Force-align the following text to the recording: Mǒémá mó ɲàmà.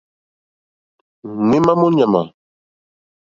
Mǒémá 1.47 1.73
mó 1.79 1.87
ɲàmà. 1.97 2.21